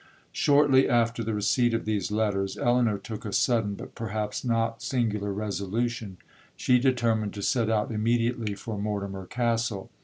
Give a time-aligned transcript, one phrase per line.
[0.31, 5.31] 'Shortly after the receipt of these letters, Elinor took a sudden, but perhaps not singular
[5.31, 9.91] resolution,—she determined to set out immediately for Mortimer Castle.